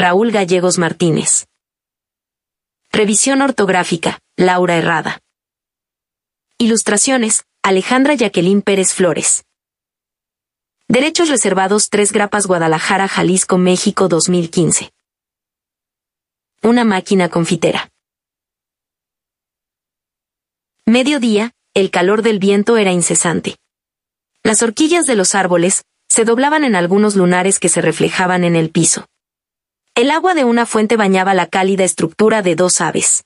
Raúl 0.00 0.30
Gallegos 0.30 0.78
Martínez. 0.78 1.48
Revisión 2.92 3.42
ortográfica, 3.42 4.20
Laura 4.36 4.76
Herrada. 4.76 5.18
Ilustraciones, 6.56 7.46
Alejandra 7.64 8.14
Jacqueline 8.14 8.62
Pérez 8.62 8.94
Flores. 8.94 9.42
Derechos 10.86 11.28
reservados 11.28 11.90
3 11.90 12.12
Grapas 12.12 12.46
Guadalajara, 12.46 13.08
Jalisco, 13.08 13.58
México 13.58 14.06
2015. 14.06 14.92
Una 16.62 16.84
máquina 16.84 17.28
confitera. 17.28 17.90
Mediodía, 20.86 21.50
el 21.74 21.90
calor 21.90 22.22
del 22.22 22.38
viento 22.38 22.76
era 22.76 22.92
incesante. 22.92 23.56
Las 24.44 24.62
horquillas 24.62 25.06
de 25.06 25.16
los 25.16 25.34
árboles 25.34 25.82
se 26.08 26.24
doblaban 26.24 26.62
en 26.62 26.76
algunos 26.76 27.16
lunares 27.16 27.58
que 27.58 27.68
se 27.68 27.80
reflejaban 27.80 28.44
en 28.44 28.54
el 28.54 28.70
piso. 28.70 29.04
El 29.98 30.12
agua 30.12 30.34
de 30.34 30.44
una 30.44 30.64
fuente 30.64 30.96
bañaba 30.96 31.34
la 31.34 31.48
cálida 31.48 31.82
estructura 31.82 32.40
de 32.40 32.54
dos 32.54 32.80
aves. 32.80 33.24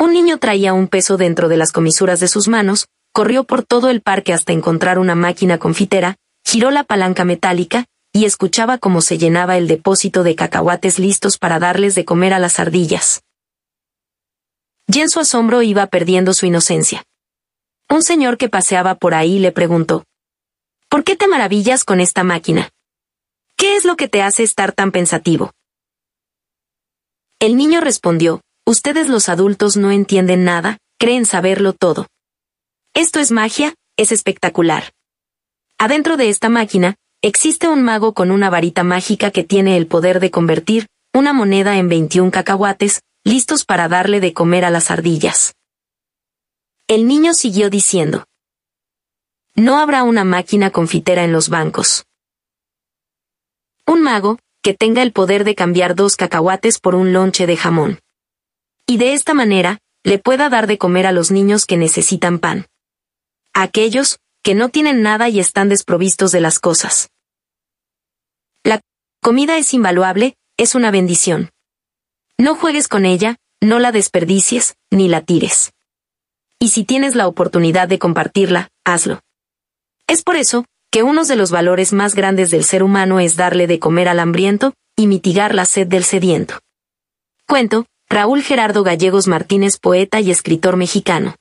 Un 0.00 0.12
niño 0.12 0.38
traía 0.38 0.72
un 0.72 0.88
peso 0.88 1.16
dentro 1.16 1.48
de 1.48 1.56
las 1.56 1.70
comisuras 1.70 2.18
de 2.18 2.26
sus 2.26 2.48
manos, 2.48 2.88
corrió 3.12 3.44
por 3.44 3.62
todo 3.62 3.88
el 3.88 4.00
parque 4.00 4.32
hasta 4.32 4.52
encontrar 4.52 4.98
una 4.98 5.14
máquina 5.14 5.58
confitera, 5.58 6.16
giró 6.44 6.72
la 6.72 6.82
palanca 6.82 7.24
metálica, 7.24 7.84
y 8.12 8.24
escuchaba 8.24 8.78
cómo 8.78 9.00
se 9.00 9.16
llenaba 9.16 9.56
el 9.56 9.68
depósito 9.68 10.24
de 10.24 10.34
cacahuates 10.34 10.98
listos 10.98 11.38
para 11.38 11.60
darles 11.60 11.94
de 11.94 12.04
comer 12.04 12.34
a 12.34 12.40
las 12.40 12.58
ardillas. 12.58 13.22
Y 14.88 14.98
en 14.98 15.08
su 15.08 15.20
asombro 15.20 15.62
iba 15.62 15.86
perdiendo 15.86 16.34
su 16.34 16.46
inocencia. 16.46 17.04
Un 17.88 18.02
señor 18.02 18.38
que 18.38 18.48
paseaba 18.48 18.96
por 18.96 19.14
ahí 19.14 19.38
le 19.38 19.52
preguntó, 19.52 20.02
¿Por 20.88 21.04
qué 21.04 21.14
te 21.14 21.28
maravillas 21.28 21.84
con 21.84 22.00
esta 22.00 22.24
máquina? 22.24 22.72
¿Qué 23.60 23.76
es 23.76 23.84
lo 23.84 23.96
que 23.96 24.08
te 24.08 24.22
hace 24.22 24.42
estar 24.42 24.72
tan 24.72 24.90
pensativo? 24.90 25.52
El 27.40 27.58
niño 27.58 27.82
respondió, 27.82 28.40
Ustedes 28.66 29.10
los 29.10 29.28
adultos 29.28 29.76
no 29.76 29.90
entienden 29.90 30.44
nada, 30.44 30.78
creen 30.98 31.26
saberlo 31.26 31.74
todo. 31.74 32.06
Esto 32.94 33.20
es 33.20 33.30
magia, 33.30 33.74
es 33.98 34.12
espectacular. 34.12 34.94
Adentro 35.76 36.16
de 36.16 36.30
esta 36.30 36.48
máquina, 36.48 36.94
existe 37.20 37.68
un 37.68 37.82
mago 37.82 38.14
con 38.14 38.30
una 38.30 38.48
varita 38.48 38.82
mágica 38.82 39.30
que 39.30 39.44
tiene 39.44 39.76
el 39.76 39.86
poder 39.86 40.20
de 40.20 40.30
convertir 40.30 40.86
una 41.12 41.34
moneda 41.34 41.76
en 41.76 41.90
21 41.90 42.30
cacahuates, 42.30 43.02
listos 43.24 43.66
para 43.66 43.88
darle 43.88 44.20
de 44.20 44.32
comer 44.32 44.64
a 44.64 44.70
las 44.70 44.90
ardillas. 44.90 45.52
El 46.88 47.06
niño 47.06 47.34
siguió 47.34 47.68
diciendo. 47.68 48.24
No 49.54 49.78
habrá 49.78 50.02
una 50.02 50.24
máquina 50.24 50.70
confitera 50.70 51.24
en 51.24 51.32
los 51.32 51.50
bancos. 51.50 52.06
Un 53.90 54.02
mago, 54.02 54.38
que 54.62 54.72
tenga 54.72 55.02
el 55.02 55.12
poder 55.12 55.42
de 55.42 55.56
cambiar 55.56 55.96
dos 55.96 56.14
cacahuates 56.14 56.78
por 56.78 56.94
un 56.94 57.12
lonche 57.12 57.46
de 57.46 57.56
jamón. 57.56 57.98
Y 58.86 58.98
de 58.98 59.14
esta 59.14 59.34
manera, 59.34 59.78
le 60.04 60.18
pueda 60.18 60.48
dar 60.48 60.66
de 60.66 60.78
comer 60.78 61.06
a 61.06 61.12
los 61.12 61.30
niños 61.30 61.66
que 61.66 61.76
necesitan 61.76 62.38
pan 62.38 62.66
aquellos 63.52 64.20
que 64.42 64.54
no 64.54 64.68
tienen 64.68 65.02
nada 65.02 65.28
y 65.28 65.40
están 65.40 65.68
desprovistos 65.68 66.32
de 66.32 66.40
las 66.40 66.58
cosas. 66.58 67.10
La 68.64 68.80
comida 69.20 69.58
es 69.58 69.74
invaluable, 69.74 70.36
es 70.56 70.74
una 70.74 70.90
bendición. 70.90 71.50
No 72.38 72.54
juegues 72.54 72.88
con 72.88 73.04
ella, 73.04 73.36
no 73.60 73.78
la 73.78 73.92
desperdicies, 73.92 74.76
ni 74.90 75.08
la 75.08 75.22
tires. 75.22 75.72
Y 76.58 76.68
si 76.68 76.84
tienes 76.84 77.14
la 77.14 77.26
oportunidad 77.26 77.88
de 77.88 77.98
compartirla, 77.98 78.68
hazlo. 78.84 79.20
Es 80.06 80.22
por 80.22 80.36
eso, 80.36 80.64
que 80.90 81.02
uno 81.04 81.24
de 81.24 81.36
los 81.36 81.50
valores 81.50 81.92
más 81.92 82.14
grandes 82.14 82.50
del 82.50 82.64
ser 82.64 82.82
humano 82.82 83.20
es 83.20 83.36
darle 83.36 83.66
de 83.66 83.78
comer 83.78 84.08
al 84.08 84.18
hambriento, 84.18 84.74
y 84.96 85.06
mitigar 85.06 85.54
la 85.54 85.64
sed 85.64 85.86
del 85.86 86.04
sediento. 86.04 86.58
Cuento, 87.46 87.86
Raúl 88.08 88.42
Gerardo 88.42 88.82
Gallegos 88.82 89.28
Martínez, 89.28 89.78
poeta 89.78 90.20
y 90.20 90.30
escritor 90.30 90.76
mexicano. 90.76 91.36